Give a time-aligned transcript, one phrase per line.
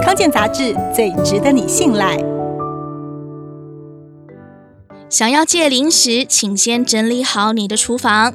[0.00, 2.16] 康健杂志最值得你信赖。
[5.10, 8.32] 想要戒零食，请先整理好你的厨房。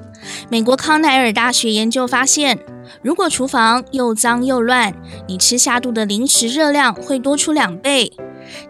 [0.49, 2.59] 美国康奈尔大学研究发现，
[3.01, 4.93] 如果厨房又脏又乱，
[5.28, 8.13] 你吃下肚的零食热量会多出两倍。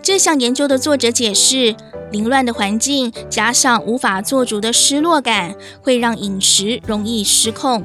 [0.02, 1.76] 这项研究的作者解释，
[2.12, 7.84] 凌乱的环境加上无法做主的失落感，会让饮食容易失控。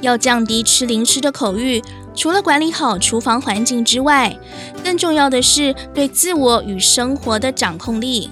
[0.00, 1.80] 要降低吃零食的口欲，
[2.18, 4.36] 除了管理好厨房环境之外，
[4.82, 8.28] 更重要的是对自我与生活的掌控力。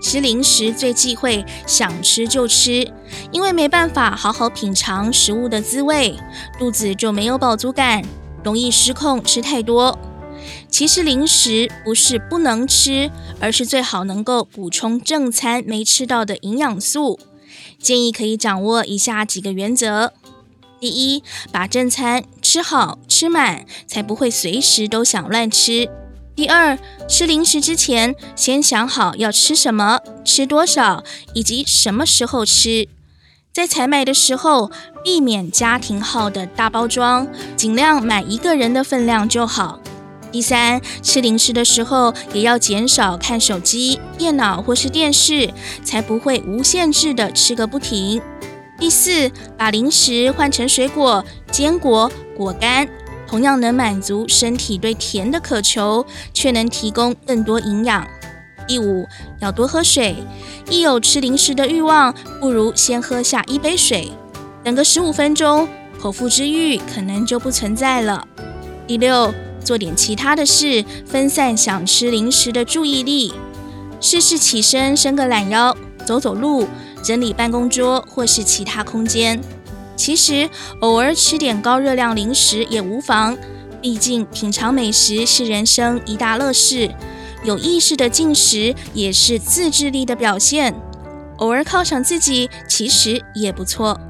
[0.00, 2.88] 吃零食最忌讳想吃就吃，
[3.32, 6.16] 因为没办法好好品尝食物的滋味，
[6.60, 8.04] 肚子就没有饱足感，
[8.44, 9.98] 容易失控吃太多。
[10.68, 17.18] 其实零食不是不能吃，而是最好能够补充正餐没吃到的营养素。
[17.80, 20.12] 建议可以掌握以下几个原则：
[20.80, 25.88] 第一，把正餐吃好吃满，才不会随时都想乱吃。
[26.36, 26.78] 第二，
[27.08, 31.02] 吃零食之前，先想好要吃什么、吃多少，
[31.34, 32.88] 以及什么时候吃。
[33.52, 34.70] 在采买的时候，
[35.02, 39.80] 避免家庭号的大包装，尽量买一个人的分量就好。
[40.30, 48.22] 第三，吃零食的时候，也要减少看手机、电脑或是电视，才不会无限制的吃个不停。
[48.78, 52.88] 第四，把零食换成水果、坚果、果干。
[53.26, 58.06] 同样能满足身体对甜的渴求，却能提供更多营养。
[58.66, 59.06] 第五，
[59.40, 60.16] 要多喝水。
[60.70, 64.12] 一有吃零食的欲望，不如先喝下一杯水，
[64.64, 65.68] 等个十五分钟，
[66.00, 68.26] 口腹之欲可能就不存在了。
[68.86, 73.34] 第六，做点其他的事，分散想吃零食的注意力。
[74.00, 75.76] 试试起身伸个懒腰，
[76.06, 76.66] 走走路，
[77.02, 79.40] 整理办公桌或是其他空间。
[79.96, 80.48] 其实
[80.80, 83.36] 偶尔吃点高热量零食也无妨，
[83.80, 86.88] 毕竟品尝美食是人生一大乐事，
[87.42, 90.74] 有意识的进食也是自制力的表现。
[91.38, 94.00] 偶尔犒赏自己，其实也不错。